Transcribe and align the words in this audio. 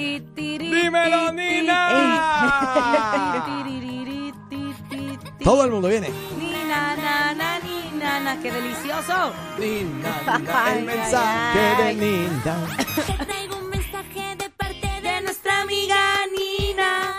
¡Dímelo, 0.00 1.32
Nina! 1.32 1.90
Todo 5.42 5.64
el 5.64 5.72
mundo 5.72 5.88
viene. 5.88 6.08
Nina, 6.38 6.94
na, 6.94 7.34
na, 7.34 7.58
nina, 7.58 8.20
na, 8.20 8.40
qué 8.40 8.52
delicioso. 8.52 9.32
Nina, 9.58 10.38
Nina, 10.38 10.72
el 10.72 10.84
mensaje 10.92 11.82
de 11.82 11.94
Nina. 11.94 12.76
Te 13.06 13.24
traigo 13.24 13.56
un 13.56 13.70
mensaje 13.70 14.36
de 14.36 14.48
parte 14.50 14.88
de 15.02 15.20
nuestra 15.20 15.62
amiga 15.62 15.96
Nina. 16.30 17.14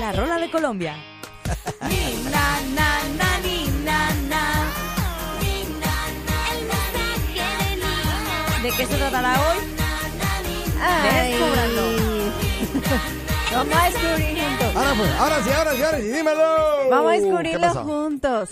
La 0.00 0.10
rola 0.10 0.36
de 0.38 0.50
Colombia. 0.50 0.96
Nina, 1.88 2.60
na, 2.74 2.98
na, 3.18 3.38
nina, 3.38 4.10
na. 4.28 4.64
Nina, 5.40 5.92
el 6.50 6.60
mensaje 6.66 7.46
de 7.70 7.76
Nina. 7.76 8.62
¿De 8.64 8.70
qué 8.72 8.84
se 8.84 8.96
tratará 8.96 9.40
hoy? 9.42 9.77
Vamos 13.50 13.74
a 13.74 13.90
descubrir 13.90 14.38
juntos. 14.38 14.76
Ahora 14.76 14.94
pues, 14.96 15.10
ahora 15.12 15.42
sí, 15.42 15.50
ahora 15.50 15.74
sí, 15.74 15.82
ahora 15.82 15.98
sí, 15.98 16.04
dímelo. 16.04 16.90
Vamos 16.90 17.10
a 17.10 17.14
¿Qué 17.14 17.20
descubrirlo 17.20 17.70
juntos. 17.84 18.50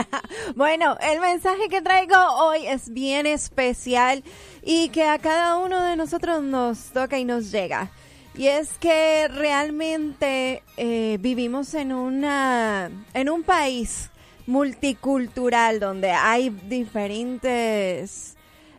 bueno, 0.54 0.96
el 1.00 1.20
mensaje 1.20 1.68
que 1.68 1.82
traigo 1.82 2.16
hoy 2.38 2.66
es 2.66 2.92
bien 2.92 3.26
especial 3.26 4.22
y 4.62 4.90
que 4.90 5.04
a 5.04 5.18
cada 5.18 5.56
uno 5.58 5.82
de 5.82 5.96
nosotros 5.96 6.42
nos 6.42 6.78
toca 6.92 7.18
y 7.18 7.24
nos 7.24 7.50
llega. 7.50 7.90
Y 8.36 8.48
es 8.48 8.78
que 8.78 9.28
realmente 9.28 10.62
eh, 10.76 11.18
vivimos 11.20 11.74
en 11.74 11.92
una 11.92 12.90
en 13.12 13.30
un 13.30 13.42
país 13.42 14.10
multicultural 14.46 15.80
donde 15.80 16.10
hay 16.10 16.50
diferentes 16.50 18.33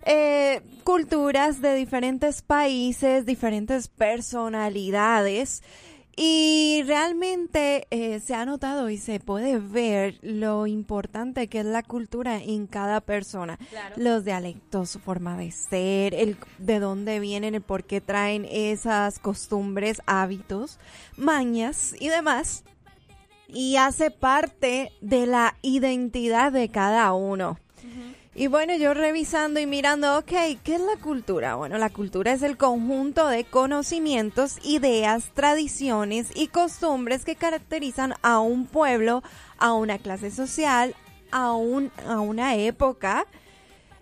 eh, 0.05 0.61
culturas 0.83 1.61
de 1.61 1.73
diferentes 1.73 2.41
países, 2.41 3.25
diferentes 3.25 3.87
personalidades. 3.87 5.63
Y 6.17 6.83
realmente 6.85 7.87
eh, 7.89 8.21
se 8.21 8.35
ha 8.35 8.45
notado 8.45 8.89
y 8.89 8.97
se 8.97 9.19
puede 9.19 9.59
ver 9.59 10.17
lo 10.21 10.65
importante 10.65 11.47
que 11.47 11.59
es 11.59 11.65
la 11.65 11.83
cultura 11.83 12.37
en 12.37 12.67
cada 12.67 13.01
persona. 13.01 13.59
Los 13.97 14.23
dialectos, 14.23 14.91
su 14.91 14.99
forma 14.99 15.35
de 15.35 15.51
ser, 15.51 16.13
el 16.13 16.37
de 16.57 16.79
dónde 16.79 17.19
vienen, 17.19 17.53
el 17.53 17.61
por 17.61 17.83
qué 17.83 17.99
traen 17.99 18.47
esas 18.49 19.19
costumbres, 19.19 20.01
hábitos, 20.05 20.79
mañas 21.17 21.93
y 21.99 22.07
demás. 22.07 22.63
Y 23.49 23.75
hace 23.75 24.09
parte 24.09 24.93
de 25.01 25.25
la 25.25 25.57
identidad 25.63 26.53
de 26.53 26.69
cada 26.69 27.11
uno. 27.13 27.57
Y 28.37 28.47
bueno, 28.47 28.75
yo 28.75 28.93
revisando 28.93 29.61
y 29.61 29.65
mirando, 29.65 30.17
ok, 30.17 30.33
¿qué 30.61 30.75
es 30.75 30.81
la 30.81 30.97
cultura? 31.01 31.55
Bueno, 31.55 31.77
la 31.77 31.89
cultura 31.89 32.33
es 32.33 32.43
el 32.43 32.57
conjunto 32.57 33.29
de 33.29 33.45
conocimientos, 33.45 34.57
ideas, 34.65 35.31
tradiciones 35.33 36.31
y 36.35 36.47
costumbres 36.47 37.23
que 37.23 37.37
caracterizan 37.37 38.15
a 38.23 38.39
un 38.39 38.65
pueblo, 38.65 39.23
a 39.57 39.71
una 39.71 39.99
clase 39.99 40.31
social, 40.31 40.95
a, 41.31 41.53
un, 41.53 41.93
a 42.05 42.19
una 42.19 42.55
época 42.55 43.25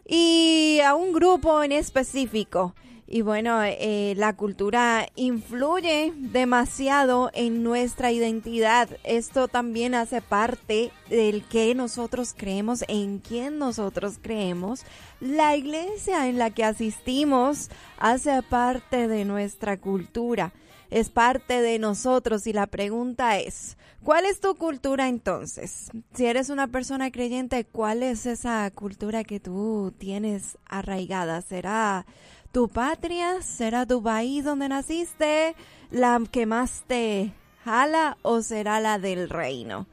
y 0.04 0.80
a 0.84 0.96
un 0.96 1.14
grupo 1.14 1.62
en 1.62 1.72
específico. 1.72 2.74
Y 3.06 3.22
bueno, 3.22 3.62
eh, 3.64 4.14
la 4.18 4.36
cultura 4.36 5.08
influye 5.16 6.14
demasiado 6.16 7.30
en 7.34 7.62
nuestra 7.62 8.12
identidad. 8.12 8.90
Esto 9.04 9.48
también 9.48 9.94
hace 9.94 10.22
parte 10.22 10.92
del 11.10 11.44
que 11.44 11.76
nosotros 11.76 12.34
creemos, 12.36 12.86
en 12.88 13.20
quién 13.20 13.60
nosotros 13.60 14.20
creemos. 14.22 14.86
La 15.20 15.56
iglesia 15.56 16.28
en 16.28 16.38
la 16.38 16.50
que 16.52 16.64
asistimos 16.64 17.70
hace 18.00 18.42
parte 18.42 19.08
de 19.08 19.26
nuestra 19.26 19.78
cultura. 19.78 20.54
Es 20.90 21.10
parte 21.10 21.62
de 21.62 21.80
nosotros 21.80 22.46
y 22.46 22.54
la 22.54 22.68
pregunta 22.68 23.40
es, 23.40 23.78
¿cuál 24.04 24.26
es 24.26 24.40
tu 24.40 24.56
cultura 24.56 25.10
entonces? 25.10 25.90
Si 26.14 26.26
eres 26.26 26.50
una 26.50 26.68
persona 26.68 27.12
creyente, 27.12 27.66
¿cuál 27.66 28.04
es 28.04 28.28
esa 28.28 28.70
cultura 28.72 29.24
que 29.24 29.40
tú 29.40 29.92
tienes 29.98 30.58
arraigada? 30.68 31.42
¿Será 31.42 32.06
tu 32.54 32.68
patria? 32.68 33.42
¿Será 33.42 33.86
tu 33.86 34.02
país 34.02 34.46
donde 34.46 34.70
naciste 34.70 35.56
la 35.90 36.22
que 36.32 36.46
más 36.46 36.84
te 36.86 37.34
jala 37.66 38.18
o 38.22 38.42
será 38.44 38.80
la 38.80 39.00
del 39.00 39.28
reino? 39.28 39.88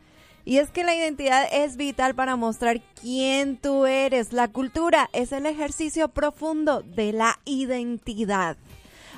Y 0.44 0.58
es 0.58 0.70
que 0.70 0.84
la 0.84 0.94
identidad 0.94 1.48
es 1.52 1.76
vital 1.76 2.14
para 2.14 2.36
mostrar 2.36 2.82
quién 3.00 3.56
tú 3.56 3.86
eres. 3.86 4.34
La 4.34 4.48
cultura 4.48 5.08
es 5.14 5.32
el 5.32 5.46
ejercicio 5.46 6.08
profundo 6.08 6.82
de 6.82 7.12
la 7.12 7.40
identidad. 7.46 8.58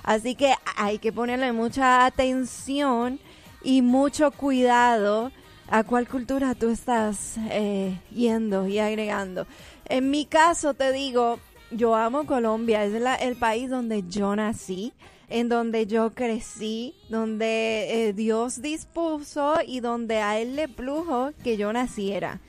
Así 0.05 0.37
que 0.37 0.55
hay 0.77 0.99
que 0.99 1.13
ponerle 1.13 1.53
mucha 1.53 2.07
atención 2.07 3.19
y 3.65 3.83
mucho 3.83 4.31
cuidado 4.31 5.33
a 5.69 5.83
cuál 5.83 6.09
cultura 6.09 6.55
tú 6.55 6.71
estás 6.71 7.39
eh, 7.51 7.99
yendo 8.13 8.69
y 8.69 8.79
agregando. 8.79 9.47
En 9.87 10.11
mi 10.11 10.27
caso 10.27 10.75
te 10.75 10.93
digo, 10.93 11.41
yo 11.75 11.95
amo 11.95 12.25
Colombia, 12.27 12.85
es 12.85 12.93
la- 13.01 13.15
el 13.17 13.37
país 13.37 13.69
donde 13.71 14.05
yo 14.09 14.35
nací, 14.37 14.93
en 15.29 15.49
donde 15.49 15.87
yo 15.87 16.11
crecí, 16.15 16.95
donde 17.09 18.09
eh, 18.09 18.13
Dios 18.13 18.61
dispuso 18.63 19.55
y 19.67 19.81
donde 19.81 20.19
a 20.19 20.39
Él 20.39 20.57
le 20.57 20.69
plujo 20.69 21.31
que 21.43 21.57
yo 21.57 21.73
naciera. 21.73 22.41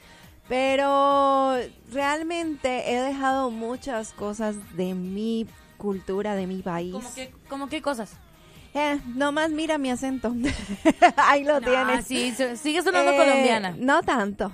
Pero 0.50 1.56
realmente 1.91 2.91
he 2.94 3.00
dejado 3.01 3.50
muchas 3.50 4.12
cosas 4.13 4.56
de 4.75 4.94
mi 4.94 5.47
cultura, 5.78 6.35
de 6.35 6.47
mi 6.47 6.62
país. 6.62 6.91
¿Cómo 6.94 7.09
qué, 7.16 7.31
cómo 7.50 7.69
qué 7.69 7.81
cosas? 7.81 8.12
Eh, 8.73 9.00
nomás 9.16 9.51
mira 9.51 9.78
mi 9.78 9.89
acento. 9.89 10.33
Ahí 11.17 11.44
lo 11.44 11.56
Ah, 11.56 11.62
tienes. 11.62 12.06
sí, 12.06 12.33
sigue 12.57 12.81
sonando 12.81 13.12
Eh, 13.12 13.17
colombiana. 13.17 13.75
No 13.78 14.01
tanto. 14.03 14.51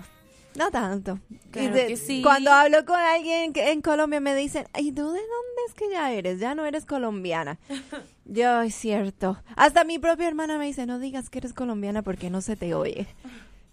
No 0.60 0.70
tanto. 0.72 1.20
Claro 1.52 1.70
Y 1.70 1.72
de- 1.72 1.88
que 1.88 1.96
sí. 1.98 2.22
Cuando 2.22 2.52
hablo 2.52 2.84
con 2.86 3.00
alguien 3.00 3.54
que- 3.54 3.72
en 3.72 3.82
Colombia 3.82 4.20
me 4.20 4.36
dicen, 4.36 4.68
¿y 4.78 4.92
tú 4.92 5.04
de 5.12 5.20
dónde 5.20 5.62
es 5.68 5.74
que 5.74 5.90
ya 5.90 6.12
eres? 6.12 6.40
Ya 6.40 6.54
no 6.54 6.66
eres 6.66 6.86
colombiana. 6.86 7.58
Yo, 8.26 8.62
es 8.62 8.76
cierto. 8.76 9.42
Hasta 9.56 9.84
mi 9.86 9.98
propia 10.00 10.28
hermana 10.28 10.58
me 10.58 10.66
dice, 10.66 10.86
no 10.86 11.00
digas 11.00 11.30
que 11.30 11.38
eres 11.40 11.54
colombiana 11.54 12.02
porque 12.04 12.30
no 12.30 12.42
se 12.42 12.56
te 12.58 12.74
oye. 12.76 13.08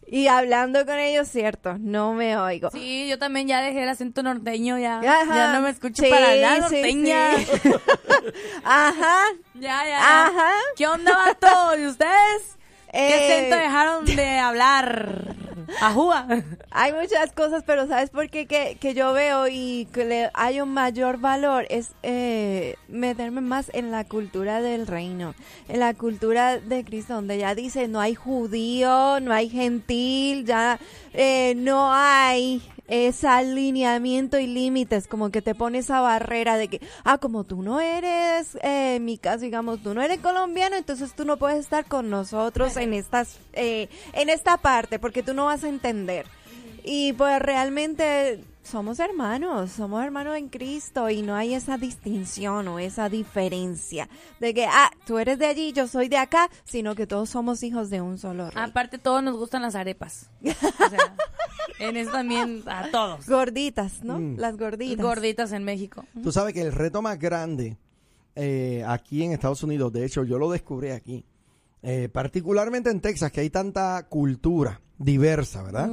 Y 0.06 0.28
hablando 0.28 0.86
con 0.86 0.96
ellos, 1.00 1.26
cierto, 1.26 1.76
no 1.78 2.12
me 2.14 2.36
oigo. 2.38 2.70
Sí, 2.70 3.08
yo 3.08 3.18
también 3.18 3.48
ya 3.48 3.60
dejé 3.60 3.82
el 3.82 3.88
acento 3.88 4.22
norteño, 4.22 4.78
ya, 4.78 5.00
Ajá. 5.00 5.34
ya 5.34 5.52
no 5.52 5.60
me 5.62 5.70
escucho 5.70 6.04
Sí, 6.04 6.08
para 6.08 6.36
nada 6.36 6.58
norteña. 6.60 7.36
sí. 7.38 7.70
Ajá. 8.64 9.24
Ya, 9.54 9.84
ya. 9.84 10.26
Ajá. 10.26 10.50
¿Qué 10.76 10.86
onda, 10.86 11.12
vato? 11.12 11.76
¿Y 11.80 11.86
ustedes? 11.86 12.56
¿Qué 12.92 13.08
Eh, 13.08 13.38
acento 13.40 13.56
dejaron 13.56 14.04
de 14.06 14.38
hablar? 14.38 15.34
Ajúa. 15.80 16.26
Hay 16.70 16.92
muchas 16.92 17.32
cosas, 17.32 17.62
pero 17.66 17.86
¿sabes 17.86 18.10
por 18.10 18.28
qué? 18.30 18.46
Que, 18.46 18.76
que 18.80 18.94
yo 18.94 19.12
veo 19.12 19.48
y 19.48 19.88
que 19.92 20.04
le 20.04 20.30
hay 20.34 20.60
un 20.60 20.70
mayor 20.72 21.18
valor 21.18 21.66
es 21.70 21.92
eh, 22.02 22.76
meterme 22.88 23.40
más 23.40 23.70
en 23.74 23.90
la 23.90 24.04
cultura 24.04 24.60
del 24.60 24.86
reino, 24.86 25.34
en 25.68 25.80
la 25.80 25.94
cultura 25.94 26.58
de 26.58 26.84
Cristo, 26.84 27.14
donde 27.14 27.38
ya 27.38 27.54
dice 27.54 27.88
no 27.88 28.00
hay 28.00 28.14
judío, 28.14 29.20
no 29.20 29.32
hay 29.32 29.48
gentil, 29.48 30.44
ya 30.44 30.78
eh, 31.16 31.54
no 31.56 31.92
hay 31.92 32.62
ese 32.88 33.26
alineamiento 33.26 34.38
y 34.38 34.46
límites, 34.46 35.08
como 35.08 35.30
que 35.30 35.42
te 35.42 35.54
pone 35.54 35.78
esa 35.78 36.00
barrera 36.00 36.56
de 36.56 36.68
que, 36.68 36.80
ah, 37.04 37.18
como 37.18 37.44
tú 37.44 37.62
no 37.62 37.80
eres, 37.80 38.54
eh, 38.56 38.96
en 38.96 39.04
mi 39.04 39.18
caso, 39.18 39.40
digamos, 39.40 39.82
tú 39.82 39.94
no 39.94 40.02
eres 40.02 40.20
colombiano, 40.20 40.76
entonces 40.76 41.14
tú 41.14 41.24
no 41.24 41.36
puedes 41.36 41.58
estar 41.58 41.86
con 41.86 42.10
nosotros 42.10 42.76
en 42.76 42.94
estas, 42.94 43.38
eh, 43.54 43.88
en 44.12 44.28
esta 44.28 44.58
parte, 44.58 44.98
porque 44.98 45.22
tú 45.22 45.34
no 45.34 45.46
vas 45.46 45.64
a 45.64 45.68
entender. 45.68 46.26
Y 46.84 47.14
pues 47.14 47.40
realmente 47.40 48.38
somos 48.66 48.98
hermanos, 48.98 49.70
somos 49.70 50.04
hermanos 50.04 50.36
en 50.36 50.48
Cristo 50.48 51.08
y 51.08 51.22
no 51.22 51.34
hay 51.34 51.54
esa 51.54 51.78
distinción 51.78 52.68
o 52.68 52.78
esa 52.78 53.08
diferencia 53.08 54.08
de 54.40 54.52
que, 54.54 54.66
ah, 54.66 54.90
tú 55.06 55.18
eres 55.18 55.38
de 55.38 55.46
allí, 55.46 55.72
yo 55.72 55.86
soy 55.86 56.08
de 56.08 56.16
acá, 56.16 56.50
sino 56.64 56.94
que 56.94 57.06
todos 57.06 57.30
somos 57.30 57.62
hijos 57.62 57.90
de 57.90 58.00
un 58.00 58.18
solo 58.18 58.50
rey. 58.50 58.62
Aparte, 58.62 58.98
todos 58.98 59.22
nos 59.22 59.36
gustan 59.36 59.62
las 59.62 59.74
arepas. 59.74 60.30
O 60.42 60.88
sea, 60.88 61.14
en 61.78 61.96
eso 61.96 62.10
también 62.10 62.62
a 62.66 62.90
todos. 62.90 63.26
Gorditas, 63.26 64.02
¿no? 64.02 64.18
Mm. 64.18 64.36
Las 64.38 64.56
gorditas. 64.56 65.04
Gorditas 65.04 65.52
en 65.52 65.64
México. 65.64 66.04
Tú 66.22 66.32
sabes 66.32 66.52
que 66.52 66.62
el 66.62 66.72
reto 66.72 67.02
más 67.02 67.18
grande 67.18 67.76
eh, 68.34 68.84
aquí 68.86 69.22
en 69.22 69.32
Estados 69.32 69.62
Unidos, 69.62 69.92
de 69.92 70.04
hecho 70.04 70.24
yo 70.24 70.38
lo 70.38 70.50
descubrí 70.50 70.90
aquí, 70.90 71.24
eh, 71.82 72.08
particularmente 72.12 72.90
en 72.90 73.00
Texas, 73.00 73.32
que 73.32 73.40
hay 73.40 73.50
tanta 73.50 74.06
cultura 74.08 74.80
diversa, 74.98 75.62
¿verdad? 75.62 75.90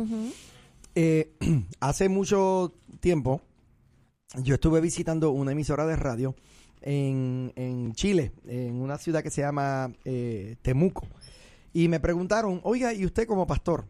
Eh, 0.96 1.34
hace 1.80 2.08
mucho 2.10 2.74
tiempo 3.00 3.42
yo 4.42 4.56
estuve 4.56 4.82
visitando 4.82 5.32
una 5.32 5.52
emisora 5.52 5.86
de 5.86 5.96
radio 5.96 6.36
en, 6.82 7.54
en 7.56 7.94
Chile, 7.94 8.32
en 8.46 8.82
una 8.82 8.98
ciudad 8.98 9.24
que 9.24 9.30
se 9.30 9.42
llama 9.42 9.92
eh, 10.06 10.56
Temuco. 10.62 11.08
Y 11.72 11.88
me 11.88 12.00
preguntaron, 12.00 12.60
oiga, 12.64 12.94
¿y 12.94 13.06
usted 13.06 13.28
como 13.28 13.48
pastor, 13.48 13.86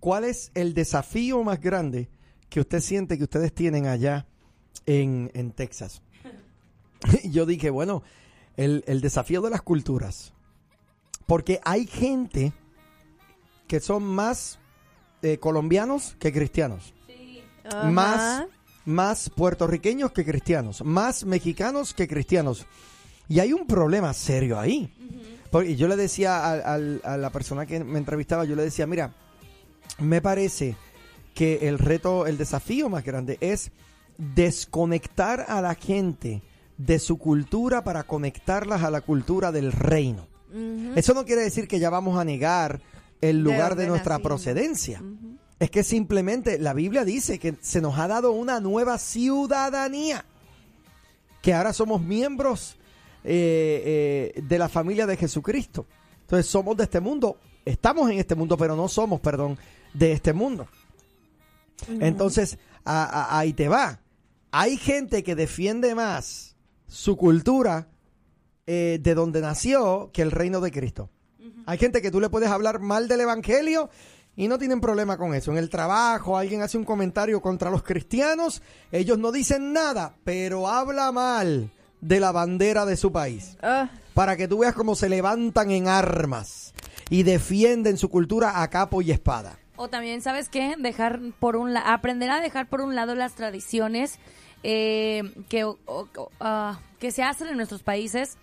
cuál 0.00 0.24
es 0.24 0.50
el 0.54 0.74
desafío 0.74 1.42
más 1.42 1.60
grande 1.60 2.08
que 2.48 2.60
usted 2.60 2.80
siente 2.80 3.16
que 3.16 3.24
ustedes 3.24 3.52
tienen 3.52 3.86
allá 3.86 4.26
en, 4.86 5.30
en 5.34 5.52
Texas? 5.52 6.02
Y 7.22 7.30
yo 7.30 7.46
dije, 7.46 7.70
bueno, 7.70 8.02
el, 8.56 8.82
el 8.86 9.00
desafío 9.00 9.40
de 9.42 9.50
las 9.50 9.62
culturas. 9.62 10.32
Porque 11.26 11.60
hay 11.64 11.86
gente 11.86 12.52
que 13.68 13.80
son 13.80 14.02
más 14.02 14.58
eh, 15.22 15.38
colombianos 15.38 16.16
que 16.18 16.32
cristianos. 16.32 16.92
Más, 17.90 18.44
más 18.84 19.30
puertorriqueños 19.30 20.12
que 20.12 20.24
cristianos. 20.24 20.84
Más 20.84 21.24
mexicanos 21.24 21.94
que 21.94 22.06
cristianos. 22.06 22.66
Y 23.28 23.40
hay 23.40 23.52
un 23.52 23.66
problema 23.66 24.12
serio 24.14 24.58
ahí. 24.58 24.92
Porque 25.50 25.76
yo 25.76 25.88
le 25.88 25.96
decía 25.96 26.52
al- 26.52 27.00
a, 27.04 27.16
la 27.16 27.30
persona 27.30 27.66
que 27.66 27.82
me 27.82 27.98
entrevistaba, 27.98 28.44
yo 28.44 28.54
le 28.56 28.62
decía, 28.62 28.86
mira, 28.86 29.14
me 29.98 30.20
parece 30.20 30.76
que 31.34 31.68
el 31.68 31.78
reto, 31.78 32.26
el 32.26 32.38
desafío 32.38 32.88
más 32.88 33.04
grande 33.04 33.38
es 33.40 33.70
desconectar 34.18 35.44
a 35.48 35.60
la 35.60 35.74
gente 35.74 36.42
de 36.78 36.98
su 36.98 37.18
cultura 37.18 37.84
para 37.84 38.04
conectarlas 38.04 38.82
a 38.82 38.90
la 38.90 39.00
cultura 39.00 39.50
del 39.52 39.72
reino. 39.72 40.26
Eso 40.94 41.12
no 41.14 41.24
quiere 41.24 41.42
decir 41.42 41.68
que 41.68 41.78
ya 41.78 41.90
vamos 41.90 42.18
a 42.18 42.24
negar 42.24 42.80
el 43.20 43.42
lugar 43.42 43.76
de, 43.76 43.86
nuestra 43.86 44.14
nacimos. 44.18 44.28
procedencia. 44.30 45.02
Es 45.58 45.70
que 45.70 45.82
simplemente 45.82 46.58
la 46.58 46.74
Biblia 46.74 47.04
dice 47.04 47.38
que 47.38 47.54
se 47.60 47.80
nos 47.80 47.98
ha 47.98 48.06
dado 48.08 48.32
una 48.32 48.60
nueva 48.60 48.98
ciudadanía, 48.98 50.24
que 51.42 51.54
ahora 51.54 51.72
somos 51.72 52.02
miembros 52.02 52.76
eh, 53.24 54.32
eh, 54.36 54.42
de 54.42 54.58
la 54.58 54.68
familia 54.68 55.06
de 55.06 55.16
Jesucristo. 55.16 55.86
Entonces 56.22 56.46
somos 56.46 56.76
de 56.76 56.84
este 56.84 57.00
mundo, 57.00 57.38
estamos 57.64 58.10
en 58.10 58.18
este 58.18 58.34
mundo, 58.34 58.56
pero 58.56 58.76
no 58.76 58.86
somos, 58.88 59.20
perdón, 59.20 59.56
de 59.94 60.12
este 60.12 60.32
mundo. 60.32 60.66
Entonces, 62.00 62.58
a- 62.84 63.04
a- 63.04 63.38
ahí 63.38 63.52
te 63.52 63.68
va. 63.68 64.00
Hay 64.50 64.76
gente 64.76 65.22
que 65.22 65.34
defiende 65.34 65.94
más 65.94 66.56
su 66.86 67.16
cultura 67.16 67.88
eh, 68.66 68.98
de 69.00 69.14
donde 69.14 69.40
nació 69.40 70.10
que 70.12 70.22
el 70.22 70.30
reino 70.32 70.60
de 70.60 70.70
Cristo. 70.72 71.10
Hay 71.66 71.78
gente 71.78 72.00
que 72.02 72.10
tú 72.10 72.20
le 72.20 72.28
puedes 72.30 72.48
hablar 72.50 72.80
mal 72.80 73.08
del 73.08 73.20
evangelio 73.20 73.90
y 74.36 74.48
no 74.48 74.58
tienen 74.58 74.80
problema 74.80 75.16
con 75.16 75.34
eso. 75.34 75.50
En 75.50 75.58
el 75.58 75.70
trabajo 75.70 76.36
alguien 76.36 76.62
hace 76.62 76.76
un 76.78 76.84
comentario 76.84 77.40
contra 77.40 77.70
los 77.70 77.82
cristianos, 77.82 78.62
ellos 78.92 79.18
no 79.18 79.32
dicen 79.32 79.72
nada, 79.72 80.14
pero 80.24 80.68
habla 80.68 81.10
mal 81.12 81.70
de 82.00 82.20
la 82.20 82.32
bandera 82.32 82.84
de 82.86 82.96
su 82.96 83.10
país. 83.12 83.56
Ah, 83.62 83.88
Para 84.14 84.36
que 84.36 84.46
tú 84.48 84.58
veas 84.58 84.74
cómo 84.74 84.94
se 84.94 85.08
levantan 85.08 85.70
en 85.70 85.88
armas 85.88 86.74
y 87.10 87.22
defienden 87.22 87.96
su 87.96 88.08
cultura 88.10 88.62
a 88.62 88.68
capo 88.68 89.00
y 89.02 89.10
espada. 89.10 89.58
O 89.76 89.88
también, 89.88 90.22
¿sabes 90.22 90.48
qué? 90.48 90.74
Dejar 90.78 91.20
por 91.38 91.56
un 91.56 91.72
la- 91.74 91.80
aprender 91.92 92.30
a 92.30 92.40
dejar 92.40 92.66
por 92.68 92.80
un 92.80 92.94
lado 92.94 93.14
las 93.14 93.34
tradiciones 93.34 94.18
eh, 94.62 95.22
que, 95.48 95.64
o- 95.64 95.78
o- 95.86 96.30
ah, 96.40 96.80
que 96.98 97.10
se 97.12 97.22
hacen 97.22 97.48
en 97.48 97.56
nuestros 97.56 97.82
países. 97.82 98.36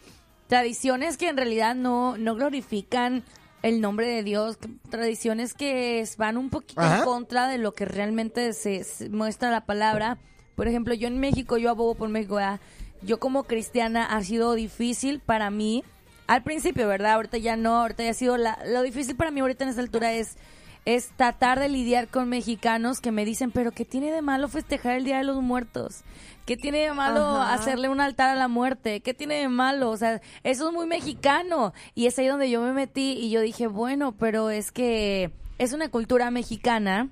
Tradiciones 0.48 1.18
que 1.18 1.30
en 1.30 1.38
realidad 1.38 1.76
no, 1.76 2.18
no 2.18 2.36
glorifican 2.36 3.24
el 3.62 3.82
nombre 3.82 4.08
de 4.08 4.24
Dios. 4.24 4.58
Tradiciones 4.90 5.54
que 5.54 6.08
van 6.18 6.38
un 6.38 6.50
poquito 6.50 6.82
Ajá. 6.82 7.00
en 7.00 7.04
contra 7.06 7.48
de 7.48 7.58
lo 7.58 7.74
que 7.74 7.86
realmente 7.86 8.54
se, 8.54 8.84
se 8.84 9.10
muestra 9.10 9.50
la 9.50 9.66
palabra. 9.66 10.18
Por 10.56 10.68
ejemplo, 10.68 10.94
yo 10.94 11.08
en 11.08 11.20
México, 11.20 11.58
yo 11.58 11.70
abogo 11.70 11.96
por 11.96 12.10
México, 12.10 12.36
¿verdad? 12.36 12.60
Yo 13.02 13.20
como 13.20 13.44
cristiana 13.44 14.06
ha 14.06 14.24
sido 14.24 14.54
difícil 14.54 15.20
para 15.20 15.50
mí. 15.50 15.84
Al 16.28 16.44
principio, 16.44 16.88
¿verdad? 16.88 17.14
Ahorita 17.14 17.38
ya 17.38 17.56
no, 17.56 17.82
ahorita 17.82 18.04
ya 18.04 18.12
ha 18.12 18.14
sido 18.14 18.38
la, 18.38 18.60
lo 18.66 18.82
difícil 18.82 19.16
para 19.16 19.32
mí 19.32 19.42
ahorita 19.42 19.64
en 19.64 19.70
esta 19.72 19.82
altura 19.82 20.14
es 20.14 20.38
es 20.86 21.10
tratar 21.16 21.60
de 21.60 21.70
lidiar 21.70 22.08
con 22.08 22.28
mexicanos 22.30 23.00
que 23.00 23.12
me 23.12 23.26
dicen, 23.26 23.52
pero 23.52 23.72
¿qué 23.72 23.86
tiene 23.86 24.12
de 24.12 24.22
malo 24.22 24.48
festejar 24.50 24.98
el 24.98 25.06
Día 25.06 25.18
de 25.18 25.24
los 25.24 25.42
Muertos? 25.42 26.02
¿Qué 26.46 26.58
tiene 26.58 26.80
de 26.80 26.94
malo 26.94 27.22
Ajá. 27.26 27.54
hacerle 27.54 27.88
un 27.88 28.02
altar 28.02 28.30
a 28.30 28.36
la 28.36 28.50
muerte? 28.50 29.00
¿Qué 29.00 29.14
tiene 29.14 29.36
de 29.36 29.48
malo? 29.48 29.90
O 29.92 29.98
sea, 29.98 30.22
eso 30.44 30.68
es 30.68 30.74
muy 30.74 30.86
mexicano. 30.86 31.74
Y 31.96 32.08
es 32.08 32.20
ahí 32.20 32.28
donde 32.28 32.50
yo 32.50 32.62
me 32.62 32.74
metí 32.74 33.14
y 33.14 33.30
yo 33.30 33.40
dije, 33.40 33.68
bueno, 33.68 34.12
pero 34.18 34.50
es 34.50 34.72
que 34.74 35.32
es 35.58 35.72
una 35.72 35.88
cultura 35.90 36.32
mexicana, 36.32 37.10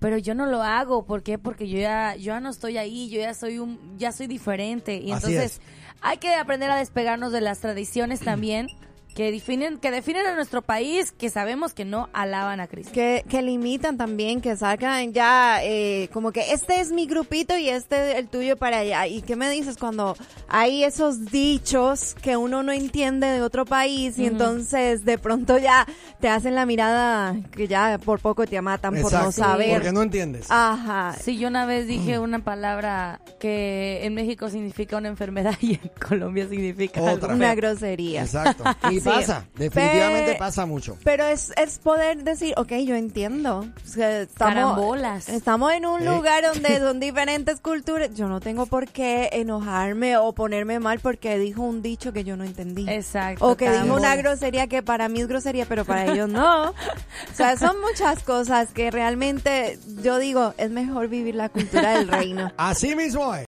pero 0.00 0.18
yo 0.18 0.34
no 0.34 0.46
lo 0.46 0.64
hago. 0.64 1.06
¿Por 1.06 1.22
qué? 1.22 1.38
Porque 1.38 1.68
yo 1.68 1.78
ya, 1.78 2.16
yo 2.16 2.32
ya 2.32 2.40
no 2.40 2.50
estoy 2.50 2.76
ahí, 2.76 3.08
yo 3.08 3.20
ya 3.20 3.34
soy 3.34 3.60
un, 3.60 3.96
ya 3.98 4.10
soy 4.10 4.26
diferente. 4.26 4.96
Y 4.96 5.12
Así 5.12 5.26
entonces 5.26 5.52
es. 5.56 5.60
hay 6.00 6.16
que 6.18 6.34
aprender 6.34 6.68
a 6.72 6.76
despegarnos 6.76 7.30
de 7.30 7.40
las 7.40 7.60
tradiciones 7.60 8.18
también. 8.18 8.66
Que 9.14 9.30
definen, 9.30 9.78
que 9.78 9.90
definen 9.90 10.26
a 10.26 10.34
nuestro 10.34 10.62
país, 10.62 11.12
que 11.12 11.28
sabemos 11.28 11.74
que 11.74 11.84
no 11.84 12.08
alaban 12.12 12.60
a 12.60 12.66
Cristo. 12.66 12.92
que, 12.92 13.24
que 13.28 13.42
limitan 13.42 13.96
también, 13.96 14.40
que 14.40 14.56
sacan 14.56 15.12
ya 15.12 15.62
eh, 15.62 16.08
como 16.12 16.32
que 16.32 16.52
este 16.52 16.80
es 16.80 16.92
mi 16.92 17.06
grupito 17.06 17.56
y 17.56 17.68
este 17.68 18.12
es 18.12 18.18
el 18.18 18.28
tuyo 18.28 18.56
para 18.56 18.78
allá. 18.78 19.06
¿Y 19.06 19.22
qué 19.22 19.36
me 19.36 19.50
dices 19.50 19.76
cuando 19.76 20.16
hay 20.48 20.84
esos 20.84 21.26
dichos 21.26 22.14
que 22.22 22.36
uno 22.36 22.62
no 22.62 22.72
entiende 22.72 23.26
de 23.26 23.42
otro 23.42 23.64
país 23.66 24.18
y 24.18 24.26
entonces 24.26 25.04
de 25.04 25.18
pronto 25.18 25.58
ya 25.58 25.86
te 26.20 26.28
hacen 26.28 26.54
la 26.54 26.64
mirada 26.66 27.36
que 27.52 27.68
ya 27.68 27.98
por 28.02 28.20
poco 28.20 28.46
te 28.46 28.60
matan 28.62 28.94
por 29.00 29.12
no 29.12 29.32
saber? 29.32 29.74
Porque 29.74 29.92
no 29.92 30.02
entiendes. 30.02 30.46
Ajá. 30.48 31.16
Sí, 31.20 31.36
yo 31.38 31.48
una 31.48 31.66
vez 31.66 31.86
dije 31.86 32.18
una 32.18 32.38
palabra 32.38 33.20
que 33.38 34.00
en 34.04 34.14
México 34.14 34.48
significa 34.48 34.96
una 34.96 35.08
enfermedad 35.08 35.54
y 35.60 35.74
en 35.74 35.90
Colombia 36.08 36.48
significa 36.48 37.02
Otra. 37.02 37.34
Una 37.34 37.54
grosería. 37.54 38.22
Exacto. 38.22 38.64
Y. 38.90 39.01
pasa, 39.10 39.44
definitivamente 39.56 40.32
Pe- 40.32 40.38
pasa 40.38 40.66
mucho. 40.66 40.96
Pero 41.04 41.24
es, 41.24 41.52
es 41.56 41.78
poder 41.78 42.24
decir, 42.24 42.54
ok, 42.56 42.72
yo 42.84 42.94
entiendo. 42.94 43.58
O 43.60 43.88
sea, 43.88 44.22
estamos, 44.22 44.54
Carambolas. 44.54 45.28
estamos 45.28 45.72
en 45.72 45.86
un 45.86 46.02
Eh. 46.02 46.04
lugar 46.04 46.44
donde 46.44 46.78
son 46.80 47.00
diferentes 47.00 47.60
culturas. 47.60 48.10
Yo 48.14 48.28
no 48.28 48.40
tengo 48.40 48.66
por 48.66 48.88
qué 48.88 49.30
enojarme 49.32 50.16
o 50.16 50.32
ponerme 50.32 50.78
mal 50.80 51.00
porque 51.00 51.38
dijo 51.38 51.62
un 51.62 51.82
dicho 51.82 52.12
que 52.12 52.24
yo 52.24 52.36
no 52.36 52.44
entendí. 52.44 52.88
Exacto. 52.88 53.46
O 53.46 53.56
que 53.56 53.70
dijo 53.70 53.94
una 53.94 54.16
grosería 54.16 54.66
que 54.66 54.82
para 54.82 55.08
mí 55.08 55.20
es 55.20 55.28
grosería, 55.28 55.66
pero 55.66 55.84
para 55.84 56.06
ellos 56.12 56.28
no. 56.28 56.70
O 57.32 57.34
sea, 57.34 57.56
son 57.56 57.80
muchas 57.80 58.22
cosas 58.22 58.70
que 58.72 58.90
realmente 58.90 59.78
yo 60.02 60.18
digo, 60.18 60.54
es 60.58 60.70
mejor 60.70 61.08
vivir 61.08 61.34
la 61.34 61.48
cultura 61.48 61.92
del 61.98 62.08
reino. 62.08 62.52
Así 62.56 62.94
mismo 62.94 63.34
es. 63.34 63.40